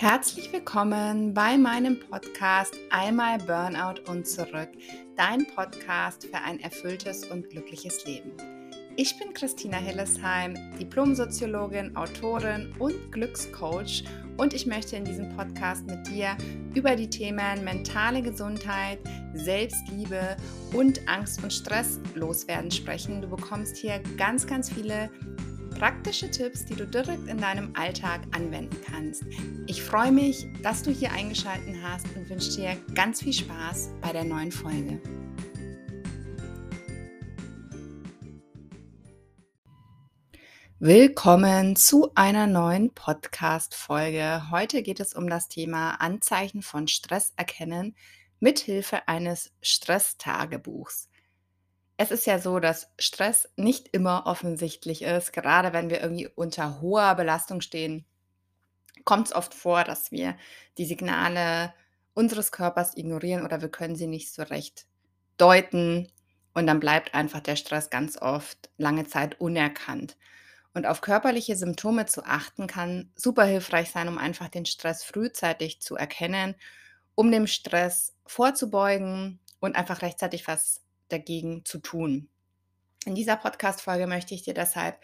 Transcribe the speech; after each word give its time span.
Herzlich 0.00 0.50
willkommen 0.50 1.34
bei 1.34 1.58
meinem 1.58 2.00
Podcast 2.00 2.74
Einmal 2.88 3.36
Burnout 3.36 4.10
und 4.10 4.26
zurück, 4.26 4.70
dein 5.14 5.46
Podcast 5.54 6.24
für 6.24 6.38
ein 6.38 6.58
erfülltes 6.58 7.26
und 7.26 7.50
glückliches 7.50 8.06
Leben. 8.06 8.32
Ich 8.96 9.18
bin 9.18 9.34
Christina 9.34 9.76
Hillesheim, 9.76 10.54
Diplomsoziologin, 10.78 11.94
Autorin 11.96 12.74
und 12.78 13.12
Glückscoach 13.12 14.04
und 14.38 14.54
ich 14.54 14.64
möchte 14.64 14.96
in 14.96 15.04
diesem 15.04 15.36
Podcast 15.36 15.86
mit 15.86 16.08
dir 16.08 16.34
über 16.74 16.96
die 16.96 17.10
Themen 17.10 17.62
mentale 17.62 18.22
Gesundheit, 18.22 19.00
Selbstliebe 19.34 20.38
und 20.72 21.06
Angst 21.10 21.42
und 21.42 21.52
Stress 21.52 22.00
loswerden 22.14 22.70
sprechen. 22.70 23.20
Du 23.20 23.28
bekommst 23.28 23.76
hier 23.76 24.00
ganz, 24.16 24.46
ganz 24.46 24.72
viele 24.72 25.10
praktische 25.80 26.30
Tipps, 26.30 26.66
die 26.66 26.74
du 26.74 26.86
direkt 26.86 27.26
in 27.26 27.38
deinem 27.38 27.74
Alltag 27.74 28.20
anwenden 28.32 28.76
kannst. 28.84 29.24
Ich 29.66 29.82
freue 29.82 30.12
mich, 30.12 30.46
dass 30.62 30.82
du 30.82 30.90
hier 30.90 31.10
eingeschaltet 31.10 31.74
hast 31.82 32.04
und 32.14 32.28
wünsche 32.28 32.54
dir 32.54 32.76
ganz 32.94 33.22
viel 33.22 33.32
Spaß 33.32 33.88
bei 34.02 34.12
der 34.12 34.24
neuen 34.24 34.52
Folge. 34.52 35.00
Willkommen 40.80 41.76
zu 41.76 42.10
einer 42.14 42.46
neuen 42.46 42.92
Podcast-Folge. 42.92 44.50
Heute 44.50 44.82
geht 44.82 45.00
es 45.00 45.14
um 45.14 45.30
das 45.30 45.48
Thema 45.48 45.92
Anzeichen 45.92 46.60
von 46.60 46.88
Stress 46.88 47.32
erkennen 47.38 47.94
mithilfe 48.40 49.06
eines 49.06 49.52
Stresstagebuchs. 49.62 51.09
Es 52.00 52.10
ist 52.10 52.26
ja 52.26 52.38
so, 52.38 52.60
dass 52.60 52.88
Stress 52.98 53.46
nicht 53.56 53.88
immer 53.88 54.22
offensichtlich 54.24 55.02
ist. 55.02 55.34
Gerade 55.34 55.74
wenn 55.74 55.90
wir 55.90 56.00
irgendwie 56.00 56.28
unter 56.28 56.80
hoher 56.80 57.14
Belastung 57.14 57.60
stehen, 57.60 58.06
kommt 59.04 59.26
es 59.26 59.34
oft 59.34 59.52
vor, 59.52 59.84
dass 59.84 60.10
wir 60.10 60.34
die 60.78 60.86
Signale 60.86 61.74
unseres 62.14 62.52
Körpers 62.52 62.96
ignorieren 62.96 63.44
oder 63.44 63.60
wir 63.60 63.68
können 63.68 63.96
sie 63.96 64.06
nicht 64.06 64.32
so 64.32 64.42
recht 64.44 64.86
deuten. 65.36 66.10
Und 66.54 66.66
dann 66.66 66.80
bleibt 66.80 67.12
einfach 67.12 67.40
der 67.40 67.56
Stress 67.56 67.90
ganz 67.90 68.16
oft 68.16 68.70
lange 68.78 69.06
Zeit 69.06 69.38
unerkannt. 69.38 70.16
Und 70.72 70.86
auf 70.86 71.02
körperliche 71.02 71.54
Symptome 71.54 72.06
zu 72.06 72.24
achten, 72.24 72.66
kann 72.66 73.12
super 73.14 73.44
hilfreich 73.44 73.90
sein, 73.90 74.08
um 74.08 74.16
einfach 74.16 74.48
den 74.48 74.64
Stress 74.64 75.04
frühzeitig 75.04 75.82
zu 75.82 75.96
erkennen, 75.96 76.54
um 77.14 77.30
dem 77.30 77.46
Stress 77.46 78.16
vorzubeugen 78.24 79.38
und 79.60 79.76
einfach 79.76 80.00
rechtzeitig 80.00 80.48
was 80.48 80.80
dagegen 81.12 81.64
zu 81.64 81.78
tun. 81.78 82.28
In 83.06 83.14
dieser 83.14 83.36
Podcast-Folge 83.36 84.06
möchte 84.06 84.34
ich 84.34 84.42
dir 84.42 84.54
deshalb 84.54 84.98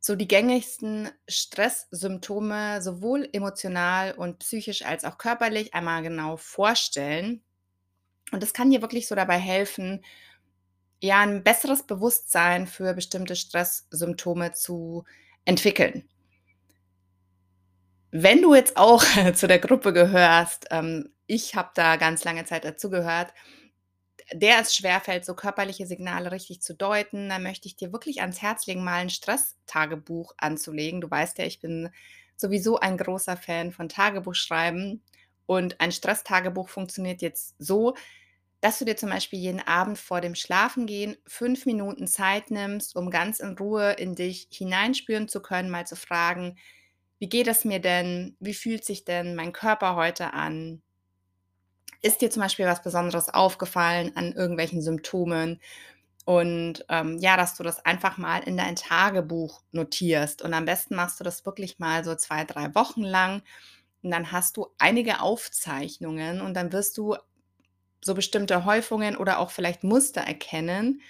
so 0.00 0.16
die 0.16 0.26
gängigsten 0.26 1.10
Stresssymptome 1.28 2.82
sowohl 2.82 3.28
emotional 3.32 4.12
und 4.12 4.40
psychisch 4.40 4.84
als 4.84 5.04
auch 5.04 5.16
körperlich 5.16 5.74
einmal 5.74 6.02
genau 6.02 6.36
vorstellen. 6.36 7.42
Und 8.32 8.42
das 8.42 8.52
kann 8.52 8.70
dir 8.70 8.82
wirklich 8.82 9.06
so 9.06 9.14
dabei 9.14 9.38
helfen, 9.38 10.04
ja, 11.00 11.20
ein 11.20 11.42
besseres 11.44 11.84
Bewusstsein 11.84 12.66
für 12.66 12.94
bestimmte 12.94 13.36
Stresssymptome 13.36 14.52
zu 14.52 15.04
entwickeln. 15.44 16.08
Wenn 18.10 18.42
du 18.42 18.54
jetzt 18.54 18.76
auch 18.76 19.04
zu 19.34 19.46
der 19.46 19.58
Gruppe 19.58 19.92
gehörst, 19.92 20.66
ähm, 20.70 21.12
ich 21.26 21.54
habe 21.54 21.70
da 21.74 21.96
ganz 21.96 22.24
lange 22.24 22.44
Zeit 22.44 22.64
dazugehört, 22.64 23.32
der 24.32 24.60
es 24.60 24.74
schwerfällt, 24.74 25.24
so 25.24 25.34
körperliche 25.34 25.86
Signale 25.86 26.32
richtig 26.32 26.62
zu 26.62 26.74
deuten, 26.74 27.28
dann 27.28 27.42
möchte 27.42 27.68
ich 27.68 27.76
dir 27.76 27.92
wirklich 27.92 28.20
ans 28.20 28.42
Herz 28.42 28.66
legen, 28.66 28.84
mal 28.84 29.00
ein 29.00 29.10
Stresstagebuch 29.10 30.34
anzulegen. 30.38 31.00
Du 31.00 31.10
weißt 31.10 31.38
ja, 31.38 31.44
ich 31.44 31.60
bin 31.60 31.90
sowieso 32.36 32.78
ein 32.78 32.96
großer 32.96 33.36
Fan 33.36 33.72
von 33.72 33.88
Tagebuchschreiben. 33.88 35.02
Und 35.46 35.80
ein 35.80 35.92
Stresstagebuch 35.92 36.68
funktioniert 36.68 37.20
jetzt 37.22 37.54
so, 37.58 37.94
dass 38.60 38.78
du 38.78 38.84
dir 38.84 38.96
zum 38.96 39.10
Beispiel 39.10 39.40
jeden 39.40 39.60
Abend 39.60 39.98
vor 39.98 40.20
dem 40.20 40.34
Schlafengehen 40.36 41.16
fünf 41.26 41.66
Minuten 41.66 42.06
Zeit 42.06 42.50
nimmst, 42.50 42.96
um 42.96 43.10
ganz 43.10 43.40
in 43.40 43.58
Ruhe 43.58 43.92
in 43.94 44.14
dich 44.14 44.48
hineinspüren 44.52 45.28
zu 45.28 45.42
können, 45.42 45.68
mal 45.68 45.86
zu 45.86 45.96
fragen, 45.96 46.56
wie 47.18 47.28
geht 47.28 47.48
es 47.48 47.64
mir 47.64 47.80
denn? 47.80 48.36
Wie 48.40 48.54
fühlt 48.54 48.84
sich 48.84 49.04
denn 49.04 49.34
mein 49.34 49.52
Körper 49.52 49.96
heute 49.96 50.32
an? 50.32 50.82
Ist 52.02 52.20
dir 52.20 52.30
zum 52.30 52.42
Beispiel 52.42 52.66
was 52.66 52.82
Besonderes 52.82 53.28
aufgefallen 53.28 54.12
an 54.16 54.32
irgendwelchen 54.32 54.82
Symptomen? 54.82 55.60
Und 56.24 56.84
ähm, 56.88 57.18
ja, 57.18 57.36
dass 57.36 57.56
du 57.56 57.62
das 57.62 57.84
einfach 57.84 58.18
mal 58.18 58.42
in 58.42 58.56
dein 58.56 58.76
Tagebuch 58.76 59.62
notierst. 59.72 60.42
Und 60.42 60.54
am 60.54 60.64
besten 60.64 60.94
machst 60.94 61.18
du 61.20 61.24
das 61.24 61.46
wirklich 61.46 61.78
mal 61.78 62.04
so 62.04 62.14
zwei, 62.14 62.44
drei 62.44 62.74
Wochen 62.74 63.02
lang. 63.02 63.42
Und 64.02 64.10
dann 64.10 64.32
hast 64.32 64.56
du 64.56 64.68
einige 64.78 65.20
Aufzeichnungen 65.20 66.40
und 66.40 66.54
dann 66.54 66.72
wirst 66.72 66.98
du 66.98 67.16
so 68.04 68.14
bestimmte 68.14 68.64
Häufungen 68.64 69.16
oder 69.16 69.38
auch 69.38 69.50
vielleicht 69.50 69.84
Muster 69.84 70.22
erkennen, 70.22 71.00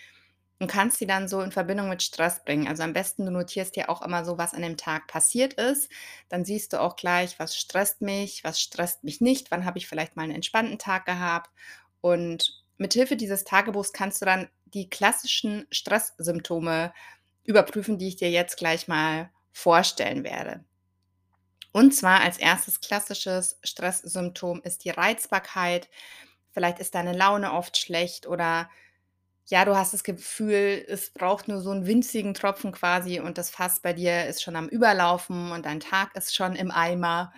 und 0.63 0.69
kannst 0.69 0.99
sie 0.99 1.09
dann 1.09 1.27
so 1.27 1.41
in 1.41 1.51
Verbindung 1.51 1.89
mit 1.89 2.05
Stress 2.05 2.45
bringen. 2.45 2.69
Also 2.69 2.85
am 2.85 2.93
besten, 2.93 3.25
du 3.27 3.33
notierst 3.33 3.75
dir 3.75 3.91
auch 3.91 4.01
immer 4.01 4.25
so, 4.25 4.39
was 4.39 4.55
an 4.55 4.63
dem 4.63 4.77
Tag 4.77 5.09
passiert 5.09 5.55
ist. 5.55 5.91
Dann 6.29 6.45
siehst 6.45 6.73
du 6.73 6.81
auch 6.81 6.95
gleich, 6.95 7.41
was 7.41 7.57
stresst 7.57 8.01
mich, 8.01 8.45
was 8.45 8.61
stresst 8.61 9.03
mich 9.03 9.21
nicht, 9.21 9.51
wann 9.51 9.65
habe 9.65 9.79
ich 9.79 9.89
vielleicht 9.89 10.15
mal 10.15 10.23
einen 10.23 10.37
entspannten 10.37 10.79
Tag 10.79 11.05
gehabt. 11.05 11.51
Und 12.01 12.63
mithilfe 12.77 13.17
dieses 13.17 13.43
Tagebuchs 13.43 13.93
kannst 13.93 14.23
du 14.23 14.25
dann 14.25 14.49
die 14.67 14.89
klassischen 14.89 15.67
Stresssymptome 15.73 16.95
überprüfen, 17.43 17.99
die 17.99 18.07
ich 18.07 18.15
dir 18.15 18.31
jetzt 18.31 18.57
gleich 18.57 18.87
mal 18.87 19.31
vorstellen 19.51 20.23
werde. 20.23 20.65
Und 21.73 21.93
zwar 21.93 22.21
als 22.21 22.39
erstes 22.39 22.81
klassisches 22.81 23.59
Stresssymptom 23.65 24.63
ist 24.63 24.85
die 24.85 24.91
Reizbarkeit. 24.91 25.89
Vielleicht 26.53 26.79
ist 26.79 26.95
deine 26.95 27.15
Laune 27.15 27.53
oft 27.53 27.77
schlecht 27.77 28.29
oder 28.29 28.71
ja, 29.47 29.65
du 29.65 29.77
hast 29.77 29.93
das 29.93 30.05
Gefühl, 30.05 30.85
es 30.89 31.11
braucht 31.11 31.49
nur 31.49 31.61
so 31.61 31.71
einen 31.71 31.87
winzigen 31.87 32.35
Tropfen 32.35 32.73
quasi 32.73 33.21
und 33.21 33.39
das 33.39 33.51
Fass 33.51 33.81
bei 33.81 33.93
dir 33.93 34.27
ist 34.27 34.43
schon 34.43 34.57
am 34.57 34.69
Überlaufen 34.69 35.51
und 35.53 35.67
dein 35.67 35.81
Tag 35.81 36.15
ist 36.17 36.35
schon 36.35 36.55
im 36.55 36.71
Eimer. 36.71 37.33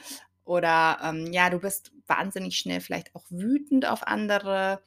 Oder 0.44 0.98
ähm, 1.02 1.32
ja, 1.32 1.48
du 1.50 1.58
bist 1.58 1.92
wahnsinnig 2.06 2.56
schnell 2.58 2.80
vielleicht 2.80 3.14
auch 3.14 3.24
wütend 3.30 3.86
auf 3.86 4.06
andere. 4.06 4.82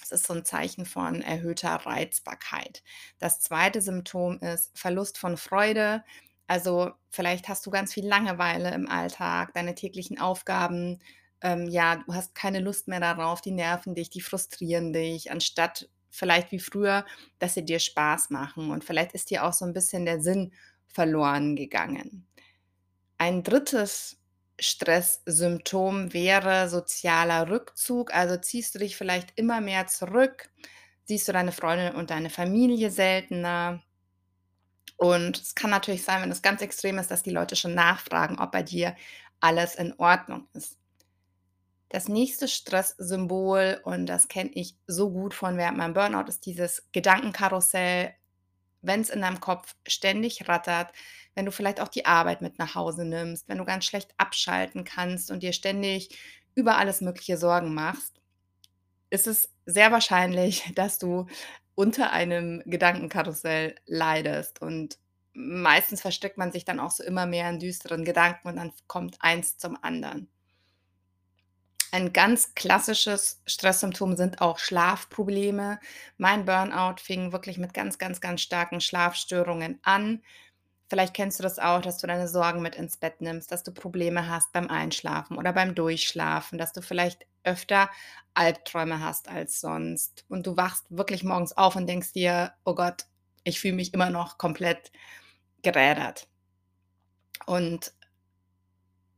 Das 0.00 0.10
ist 0.20 0.26
so 0.26 0.34
ein 0.34 0.44
Zeichen 0.44 0.86
von 0.86 1.22
erhöhter 1.22 1.74
Reizbarkeit. 1.74 2.82
Das 3.18 3.40
zweite 3.40 3.80
Symptom 3.80 4.38
ist 4.40 4.76
Verlust 4.76 5.18
von 5.18 5.36
Freude. 5.36 6.02
Also 6.48 6.92
vielleicht 7.10 7.48
hast 7.48 7.64
du 7.66 7.70
ganz 7.70 7.92
viel 7.94 8.06
Langeweile 8.06 8.72
im 8.74 8.88
Alltag, 8.88 9.52
deine 9.54 9.74
täglichen 9.74 10.18
Aufgaben. 10.18 11.00
Ähm, 11.42 11.68
ja, 11.68 11.96
du 11.96 12.14
hast 12.14 12.34
keine 12.34 12.60
Lust 12.60 12.88
mehr 12.88 13.00
darauf, 13.00 13.40
die 13.40 13.52
nerven 13.52 13.94
dich, 13.94 14.10
die 14.10 14.22
frustrieren 14.22 14.92
dich. 14.92 15.30
Anstatt 15.30 15.88
vielleicht 16.10 16.52
wie 16.52 16.58
früher, 16.58 17.04
dass 17.38 17.54
sie 17.54 17.64
dir 17.64 17.78
Spaß 17.78 18.30
machen 18.30 18.70
und 18.70 18.84
vielleicht 18.84 19.12
ist 19.12 19.30
dir 19.30 19.44
auch 19.44 19.52
so 19.52 19.64
ein 19.64 19.72
bisschen 19.72 20.04
der 20.04 20.20
Sinn 20.20 20.52
verloren 20.86 21.56
gegangen. 21.56 22.26
Ein 23.18 23.42
drittes 23.42 24.18
Stresssymptom 24.60 26.12
wäre 26.12 26.68
sozialer 26.68 27.48
Rückzug, 27.48 28.12
also 28.14 28.36
ziehst 28.36 28.74
du 28.74 28.78
dich 28.78 28.96
vielleicht 28.96 29.38
immer 29.38 29.60
mehr 29.60 29.86
zurück, 29.86 30.50
siehst 31.04 31.28
du 31.28 31.32
deine 31.32 31.52
Freundin 31.52 31.94
und 31.94 32.10
deine 32.10 32.30
Familie 32.30 32.90
seltener. 32.90 33.82
Und 34.96 35.38
es 35.40 35.54
kann 35.54 35.70
natürlich 35.70 36.04
sein, 36.04 36.22
wenn 36.22 36.30
es 36.30 36.42
ganz 36.42 36.60
extrem 36.60 36.98
ist, 36.98 37.10
dass 37.10 37.22
die 37.22 37.30
Leute 37.30 37.54
schon 37.56 37.74
nachfragen, 37.74 38.38
ob 38.38 38.50
bei 38.52 38.62
dir 38.62 38.96
alles 39.40 39.76
in 39.76 39.94
Ordnung 39.98 40.48
ist. 40.54 40.76
Das 41.88 42.08
nächste 42.08 42.48
Stresssymbol, 42.48 43.80
und 43.84 44.06
das 44.06 44.28
kenne 44.28 44.50
ich 44.52 44.76
so 44.86 45.10
gut 45.10 45.32
von 45.32 45.56
während 45.56 45.78
meinem 45.78 45.94
Burnout, 45.94 46.28
ist 46.28 46.44
dieses 46.44 46.86
Gedankenkarussell, 46.92 48.14
wenn 48.82 49.00
es 49.00 49.10
in 49.10 49.22
deinem 49.22 49.40
Kopf 49.40 49.74
ständig 49.86 50.48
rattert, 50.48 50.92
wenn 51.34 51.46
du 51.46 51.52
vielleicht 51.52 51.80
auch 51.80 51.88
die 51.88 52.06
Arbeit 52.06 52.42
mit 52.42 52.58
nach 52.58 52.74
Hause 52.74 53.04
nimmst, 53.04 53.48
wenn 53.48 53.58
du 53.58 53.64
ganz 53.64 53.84
schlecht 53.84 54.12
abschalten 54.18 54.84
kannst 54.84 55.30
und 55.30 55.42
dir 55.42 55.52
ständig 55.52 56.16
über 56.54 56.76
alles 56.76 57.00
Mögliche 57.00 57.36
Sorgen 57.38 57.72
machst, 57.74 58.20
ist 59.10 59.26
es 59.26 59.48
sehr 59.64 59.92
wahrscheinlich, 59.92 60.70
dass 60.74 60.98
du 60.98 61.26
unter 61.74 62.12
einem 62.12 62.62
Gedankenkarussell 62.66 63.76
leidest. 63.86 64.60
Und 64.60 64.98
meistens 65.32 66.00
versteckt 66.00 66.36
man 66.36 66.52
sich 66.52 66.64
dann 66.64 66.80
auch 66.80 66.90
so 66.90 67.04
immer 67.04 67.26
mehr 67.26 67.48
in 67.48 67.60
düsteren 67.60 68.04
Gedanken 68.04 68.48
und 68.48 68.56
dann 68.56 68.72
kommt 68.88 69.16
eins 69.20 69.56
zum 69.58 69.82
anderen. 69.82 70.28
Ein 71.90 72.12
ganz 72.12 72.54
klassisches 72.54 73.40
Stresssymptom 73.46 74.16
sind 74.16 74.42
auch 74.42 74.58
Schlafprobleme. 74.58 75.80
Mein 76.18 76.44
Burnout 76.44 76.96
fing 77.00 77.32
wirklich 77.32 77.56
mit 77.56 77.72
ganz, 77.72 77.98
ganz, 77.98 78.20
ganz 78.20 78.42
starken 78.42 78.80
Schlafstörungen 78.80 79.78
an. 79.82 80.22
Vielleicht 80.90 81.14
kennst 81.14 81.38
du 81.38 81.42
das 81.42 81.58
auch, 81.58 81.80
dass 81.80 81.98
du 81.98 82.06
deine 82.06 82.28
Sorgen 82.28 82.62
mit 82.62 82.74
ins 82.74 82.96
Bett 82.96 83.20
nimmst, 83.20 83.52
dass 83.52 83.62
du 83.62 83.72
Probleme 83.72 84.28
hast 84.28 84.52
beim 84.52 84.68
Einschlafen 84.68 85.36
oder 85.36 85.52
beim 85.52 85.74
Durchschlafen, 85.74 86.58
dass 86.58 86.72
du 86.72 86.82
vielleicht 86.82 87.26
öfter 87.44 87.90
Albträume 88.34 89.00
hast 89.00 89.28
als 89.28 89.60
sonst 89.60 90.24
und 90.28 90.46
du 90.46 90.56
wachst 90.56 90.84
wirklich 90.90 91.24
morgens 91.24 91.56
auf 91.56 91.76
und 91.76 91.86
denkst 91.86 92.12
dir, 92.12 92.52
oh 92.64 92.74
Gott, 92.74 93.06
ich 93.44 93.60
fühle 93.60 93.74
mich 93.74 93.94
immer 93.94 94.10
noch 94.10 94.38
komplett 94.38 94.92
gerädert. 95.62 96.28
Und 97.46 97.92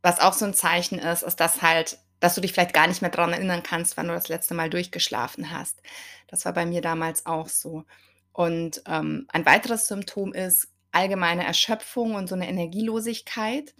was 0.03 0.21
auch 0.21 0.33
so 0.33 0.45
ein 0.47 0.55
Zeichen 0.55 0.99
ist, 0.99 1.23
ist, 1.23 1.37
dass 1.41 1.63
halt 1.63 1.99
dass 2.21 2.35
du 2.35 2.41
dich 2.41 2.53
vielleicht 2.53 2.75
gar 2.75 2.87
nicht 2.87 3.03
mehr 3.03 3.11
daran 3.11 3.33
erinnern 3.33 3.63
kannst, 3.63 3.97
wann 3.97 4.09
du 4.09 4.15
das 4.15 4.29
letzte 4.29 4.55
Mal 4.55 4.71
durchgeschlafen 4.71 5.51
hast. 5.51 5.83
Das 6.29 6.45
war 6.45 6.53
bei 6.53 6.67
mir 6.67 6.83
damals 6.83 7.27
auch 7.27 7.49
so. 7.49 7.85
Und, 8.33 8.83
ähm, 8.87 9.27
ein 9.29 9.47
weiteres 9.47 9.87
Symptom 9.87 10.33
ist 10.33 10.69
allgemeine 10.93 11.45
Erschöpfung 11.45 12.15
und 12.15 12.29
so 12.29 12.35
eine 12.35 12.49
Energielosigkeit. 12.49 13.75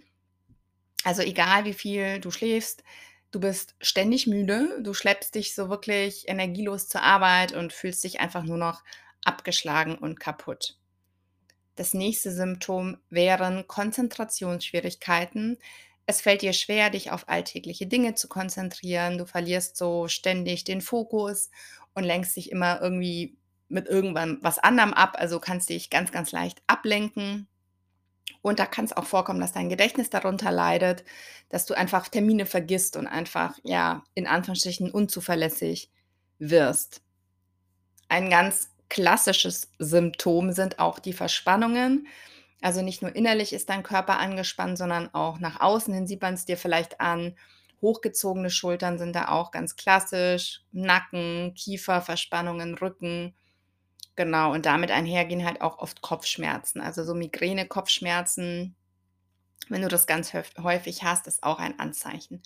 Also, 1.03 1.21
egal 1.21 1.65
wie 1.65 1.73
viel 1.73 2.19
du 2.19 2.31
schläfst, 2.31 2.83
du 3.31 3.39
bist 3.39 3.75
ständig 3.81 4.27
müde, 4.27 4.81
du 4.81 4.93
schleppst 4.93 5.35
dich 5.35 5.55
so 5.55 5.69
wirklich 5.69 6.27
energielos 6.27 6.87
zur 6.87 7.01
Arbeit 7.01 7.53
und 7.53 7.73
fühlst 7.73 8.03
dich 8.03 8.19
einfach 8.19 8.43
nur 8.43 8.57
noch 8.57 8.83
abgeschlagen 9.23 9.97
und 9.97 10.19
kaputt. 10.19 10.77
Das 11.75 11.93
nächste 11.93 12.31
Symptom 12.31 12.97
wären 13.09 13.67
Konzentrationsschwierigkeiten. 13.67 15.57
Es 16.11 16.19
fällt 16.19 16.41
dir 16.41 16.51
schwer, 16.51 16.89
dich 16.89 17.09
auf 17.11 17.29
alltägliche 17.29 17.87
Dinge 17.87 18.15
zu 18.15 18.27
konzentrieren. 18.27 19.17
Du 19.17 19.25
verlierst 19.25 19.77
so 19.77 20.09
ständig 20.09 20.65
den 20.65 20.81
Fokus 20.81 21.49
und 21.93 22.03
lenkst 22.03 22.35
dich 22.35 22.51
immer 22.51 22.81
irgendwie 22.81 23.37
mit 23.69 23.87
irgendwann 23.87 24.37
was 24.41 24.59
anderem 24.59 24.93
ab. 24.93 25.15
Also 25.17 25.39
kannst 25.39 25.69
dich 25.69 25.89
ganz, 25.89 26.11
ganz 26.11 26.33
leicht 26.33 26.61
ablenken. 26.67 27.47
Und 28.41 28.59
da 28.59 28.65
kann 28.65 28.83
es 28.83 28.91
auch 28.91 29.05
vorkommen, 29.05 29.39
dass 29.39 29.53
dein 29.53 29.69
Gedächtnis 29.69 30.09
darunter 30.09 30.51
leidet, 30.51 31.05
dass 31.47 31.65
du 31.65 31.75
einfach 31.75 32.09
Termine 32.09 32.45
vergisst 32.45 32.97
und 32.97 33.07
einfach, 33.07 33.57
ja, 33.63 34.03
in 34.13 34.27
Anführungsstrichen 34.27 34.91
unzuverlässig 34.91 35.91
wirst. 36.39 37.01
Ein 38.09 38.29
ganz 38.29 38.69
klassisches 38.89 39.69
Symptom 39.79 40.51
sind 40.51 40.77
auch 40.77 40.99
die 40.99 41.13
Verspannungen. 41.13 42.07
Also 42.61 42.81
nicht 42.81 43.01
nur 43.01 43.15
innerlich 43.15 43.53
ist 43.53 43.69
dein 43.69 43.83
Körper 43.83 44.19
angespannt, 44.19 44.77
sondern 44.77 45.13
auch 45.13 45.39
nach 45.39 45.59
außen 45.59 45.93
hin 45.93 46.07
sieht 46.07 46.21
man 46.21 46.35
es 46.35 46.45
dir 46.45 46.57
vielleicht 46.57 47.01
an. 47.01 47.35
Hochgezogene 47.81 48.51
Schultern 48.51 48.99
sind 48.99 49.15
da 49.15 49.29
auch 49.29 49.51
ganz 49.51 49.75
klassisch. 49.75 50.61
Nacken, 50.71 51.53
Kiefer, 51.55 52.01
Verspannungen, 52.01 52.75
Rücken. 52.75 53.33
Genau, 54.15 54.53
und 54.53 54.67
damit 54.67 54.91
einhergehen 54.91 55.45
halt 55.45 55.61
auch 55.61 55.79
oft 55.79 56.01
Kopfschmerzen. 56.01 56.81
Also 56.81 57.03
so 57.03 57.15
Migräne, 57.15 57.67
Kopfschmerzen, 57.67 58.75
wenn 59.69 59.81
du 59.81 59.87
das 59.87 60.05
ganz 60.05 60.33
häufig 60.33 61.03
hast, 61.03 61.27
ist 61.27 61.43
auch 61.43 61.57
ein 61.59 61.79
Anzeichen 61.79 62.43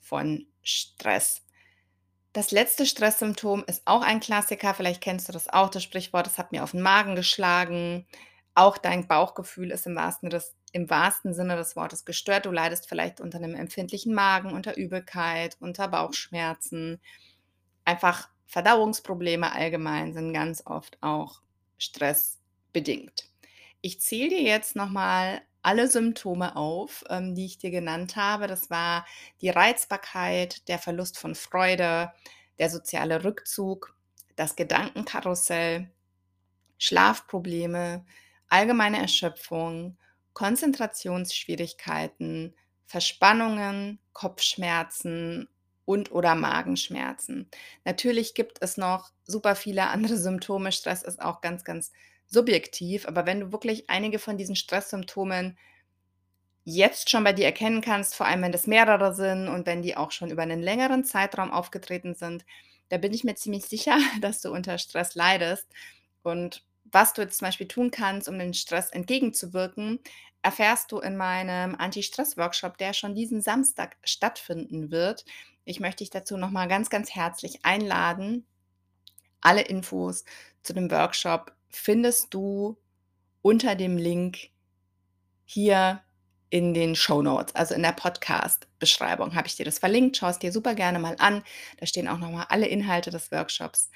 von 0.00 0.46
Stress. 0.62 1.42
Das 2.32 2.50
letzte 2.50 2.84
Stresssymptom 2.84 3.64
ist 3.66 3.82
auch 3.86 4.02
ein 4.02 4.20
Klassiker. 4.20 4.74
Vielleicht 4.74 5.00
kennst 5.00 5.28
du 5.28 5.32
das 5.32 5.48
auch, 5.48 5.70
das 5.70 5.82
Sprichwort, 5.82 6.26
es 6.26 6.36
hat 6.36 6.52
mir 6.52 6.62
auf 6.62 6.72
den 6.72 6.82
Magen 6.82 7.16
geschlagen. 7.16 8.06
Auch 8.58 8.76
dein 8.76 9.06
Bauchgefühl 9.06 9.70
ist 9.70 9.86
im 9.86 9.94
wahrsten, 9.94 10.30
des, 10.30 10.56
im 10.72 10.90
wahrsten 10.90 11.32
Sinne 11.32 11.54
des 11.54 11.76
Wortes 11.76 12.04
gestört. 12.04 12.44
Du 12.44 12.50
leidest 12.50 12.88
vielleicht 12.88 13.20
unter 13.20 13.38
einem 13.38 13.54
empfindlichen 13.54 14.12
Magen, 14.12 14.52
unter 14.52 14.76
Übelkeit, 14.76 15.56
unter 15.60 15.86
Bauchschmerzen. 15.86 17.00
Einfach 17.84 18.28
Verdauungsprobleme 18.46 19.52
allgemein 19.52 20.12
sind 20.12 20.32
ganz 20.32 20.66
oft 20.66 20.98
auch 21.02 21.40
stressbedingt. 21.78 23.30
Ich 23.80 24.00
zähle 24.00 24.30
dir 24.30 24.42
jetzt 24.42 24.74
nochmal 24.74 25.40
alle 25.62 25.86
Symptome 25.86 26.56
auf, 26.56 27.04
ähm, 27.10 27.36
die 27.36 27.44
ich 27.44 27.58
dir 27.58 27.70
genannt 27.70 28.16
habe. 28.16 28.48
Das 28.48 28.70
war 28.70 29.06
die 29.40 29.50
Reizbarkeit, 29.50 30.66
der 30.66 30.80
Verlust 30.80 31.16
von 31.16 31.36
Freude, 31.36 32.10
der 32.58 32.70
soziale 32.70 33.22
Rückzug, 33.22 33.94
das 34.34 34.56
Gedankenkarussell, 34.56 35.92
Schlafprobleme, 36.76 38.04
allgemeine 38.48 38.98
Erschöpfung, 38.98 39.98
Konzentrationsschwierigkeiten, 40.32 42.54
Verspannungen, 42.86 43.98
Kopfschmerzen 44.12 45.48
und 45.84 46.12
oder 46.12 46.34
Magenschmerzen. 46.34 47.50
Natürlich 47.84 48.34
gibt 48.34 48.58
es 48.60 48.76
noch 48.76 49.10
super 49.24 49.56
viele 49.56 49.88
andere 49.88 50.16
Symptome. 50.16 50.72
Stress 50.72 51.02
ist 51.02 51.20
auch 51.20 51.40
ganz, 51.40 51.64
ganz 51.64 51.92
subjektiv, 52.26 53.06
aber 53.06 53.26
wenn 53.26 53.40
du 53.40 53.52
wirklich 53.52 53.88
einige 53.88 54.18
von 54.18 54.36
diesen 54.36 54.56
Stresssymptomen 54.56 55.56
jetzt 56.64 57.08
schon 57.08 57.24
bei 57.24 57.32
dir 57.32 57.46
erkennen 57.46 57.80
kannst, 57.80 58.14
vor 58.14 58.26
allem 58.26 58.42
wenn 58.42 58.52
das 58.52 58.66
mehrere 58.66 59.14
sind 59.14 59.48
und 59.48 59.66
wenn 59.66 59.80
die 59.80 59.96
auch 59.96 60.10
schon 60.10 60.30
über 60.30 60.42
einen 60.42 60.60
längeren 60.60 61.04
Zeitraum 61.04 61.50
aufgetreten 61.50 62.14
sind, 62.14 62.44
da 62.90 62.98
bin 62.98 63.14
ich 63.14 63.24
mir 63.24 63.34
ziemlich 63.34 63.64
sicher, 63.64 63.96
dass 64.20 64.42
du 64.42 64.52
unter 64.52 64.76
Stress 64.78 65.14
leidest. 65.14 65.66
Und 66.22 66.62
was 66.92 67.12
du 67.12 67.22
jetzt 67.22 67.38
zum 67.38 67.46
Beispiel 67.46 67.68
tun 67.68 67.90
kannst, 67.90 68.28
um 68.28 68.38
den 68.38 68.54
Stress 68.54 68.90
entgegenzuwirken, 68.90 70.00
erfährst 70.42 70.92
du 70.92 70.98
in 70.98 71.16
meinem 71.16 71.74
Anti-Stress-Workshop, 71.74 72.78
der 72.78 72.92
schon 72.92 73.14
diesen 73.14 73.40
Samstag 73.40 73.96
stattfinden 74.04 74.90
wird. 74.90 75.24
Ich 75.64 75.80
möchte 75.80 75.98
dich 75.98 76.10
dazu 76.10 76.36
nochmal 76.36 76.68
ganz, 76.68 76.90
ganz 76.90 77.14
herzlich 77.14 77.64
einladen. 77.64 78.46
Alle 79.40 79.62
Infos 79.62 80.24
zu 80.62 80.72
dem 80.72 80.90
Workshop 80.90 81.52
findest 81.68 82.32
du 82.34 82.78
unter 83.42 83.74
dem 83.74 83.96
Link 83.96 84.50
hier 85.44 86.02
in 86.50 86.72
den 86.72 86.96
Show 86.96 87.20
Notes, 87.20 87.54
also 87.54 87.74
in 87.74 87.82
der 87.82 87.92
Podcast-Beschreibung 87.92 89.34
habe 89.34 89.46
ich 89.46 89.56
dir 89.56 89.64
das 89.64 89.78
verlinkt. 89.78 90.16
Schau 90.16 90.28
es 90.28 90.38
dir 90.38 90.50
super 90.50 90.74
gerne 90.74 90.98
mal 90.98 91.16
an. 91.18 91.42
Da 91.78 91.86
stehen 91.86 92.08
auch 92.08 92.18
nochmal 92.18 92.46
alle 92.48 92.66
Inhalte 92.66 93.10
des 93.10 93.30
Workshops 93.30 93.90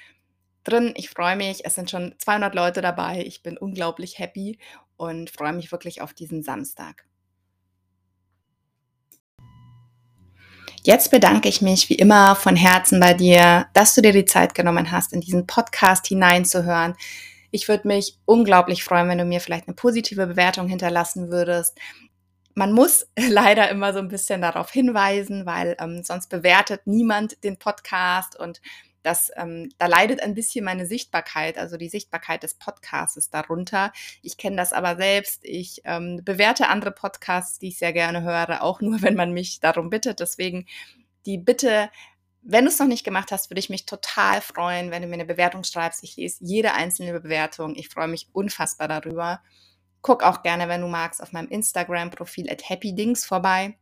drin. 0.63 0.93
Ich 0.95 1.09
freue 1.09 1.35
mich. 1.35 1.65
Es 1.65 1.75
sind 1.75 1.89
schon 1.89 2.15
200 2.17 2.55
Leute 2.55 2.81
dabei. 2.81 3.23
Ich 3.25 3.43
bin 3.43 3.57
unglaublich 3.57 4.19
happy 4.19 4.57
und 4.97 5.29
freue 5.29 5.53
mich 5.53 5.71
wirklich 5.71 6.01
auf 6.01 6.13
diesen 6.13 6.43
Samstag. 6.43 7.05
Jetzt 10.85 11.11
bedanke 11.11 11.47
ich 11.47 11.61
mich 11.61 11.89
wie 11.89 11.95
immer 11.95 12.35
von 12.35 12.57
Herzen 12.57 12.99
bei 12.99 13.13
dir, 13.13 13.67
dass 13.73 13.95
du 13.95 14.01
dir 14.01 14.11
die 14.11 14.25
Zeit 14.25 14.53
genommen 14.53 14.91
hast, 14.91 15.13
in 15.13 15.21
diesen 15.21 15.47
Podcast 15.47 16.07
hineinzuhören. 16.07 16.95
Ich 17.51 17.69
würde 17.69 17.87
mich 17.87 18.17
unglaublich 18.25 18.83
freuen, 18.83 19.07
wenn 19.07 19.17
du 19.17 19.23
mir 19.23 19.39
vielleicht 19.39 19.67
eine 19.67 19.75
positive 19.75 20.27
Bewertung 20.27 20.67
hinterlassen 20.67 21.29
würdest. 21.29 21.77
Man 22.53 22.73
muss 22.73 23.07
leider 23.17 23.69
immer 23.69 23.93
so 23.93 23.99
ein 23.99 24.09
bisschen 24.09 24.41
darauf 24.41 24.71
hinweisen, 24.71 25.45
weil 25.45 25.77
ähm, 25.79 26.03
sonst 26.03 26.27
bewertet 26.27 26.81
niemand 26.85 27.41
den 27.45 27.57
Podcast 27.57 28.37
und 28.37 28.59
das, 29.03 29.31
ähm, 29.35 29.69
da 29.77 29.87
leidet 29.87 30.21
ein 30.21 30.33
bisschen 30.33 30.65
meine 30.65 30.85
Sichtbarkeit, 30.85 31.57
also 31.57 31.77
die 31.77 31.89
Sichtbarkeit 31.89 32.43
des 32.43 32.55
Podcasts 32.55 33.29
darunter. 33.29 33.91
Ich 34.21 34.37
kenne 34.37 34.55
das 34.55 34.73
aber 34.73 34.95
selbst. 34.95 35.43
Ich 35.43 35.81
ähm, 35.83 36.21
bewerte 36.23 36.69
andere 36.69 36.91
Podcasts, 36.91 37.59
die 37.59 37.67
ich 37.67 37.77
sehr 37.77 37.93
gerne 37.93 38.23
höre, 38.23 38.63
auch 38.63 38.81
nur, 38.81 39.01
wenn 39.01 39.15
man 39.15 39.33
mich 39.33 39.59
darum 39.59 39.89
bittet. 39.89 40.19
Deswegen 40.19 40.65
die 41.25 41.37
Bitte, 41.37 41.89
wenn 42.41 42.65
du 42.65 42.71
es 42.71 42.79
noch 42.79 42.87
nicht 42.87 43.03
gemacht 43.03 43.31
hast, 43.31 43.49
würde 43.49 43.59
ich 43.59 43.69
mich 43.69 43.85
total 43.85 44.41
freuen, 44.41 44.91
wenn 44.91 45.01
du 45.01 45.07
mir 45.07 45.15
eine 45.15 45.25
Bewertung 45.25 45.63
schreibst. 45.63 46.03
Ich 46.03 46.17
lese 46.17 46.37
jede 46.41 46.73
einzelne 46.73 47.19
Bewertung. 47.19 47.75
Ich 47.75 47.89
freue 47.89 48.07
mich 48.07 48.27
unfassbar 48.33 48.87
darüber. 48.87 49.41
Guck 50.01 50.23
auch 50.23 50.43
gerne, 50.43 50.67
wenn 50.67 50.81
du 50.81 50.87
magst, 50.87 51.21
auf 51.21 51.31
meinem 51.31 51.47
Instagram-Profil 51.47 52.49
at 52.49 52.69
happydings 52.69 53.25
vorbei. 53.25 53.77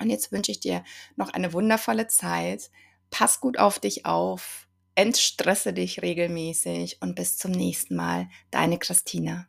Und 0.00 0.10
jetzt 0.10 0.32
wünsche 0.32 0.50
ich 0.50 0.58
dir 0.58 0.82
noch 1.16 1.32
eine 1.32 1.52
wundervolle 1.52 2.08
Zeit. 2.08 2.70
Pass 3.10 3.40
gut 3.40 3.58
auf 3.58 3.78
dich 3.78 4.06
auf. 4.06 4.68
Entstresse 4.94 5.72
dich 5.72 6.02
regelmäßig 6.02 6.98
und 7.00 7.14
bis 7.14 7.36
zum 7.36 7.50
nächsten 7.50 7.96
Mal. 7.96 8.28
Deine 8.50 8.78
Christina. 8.78 9.46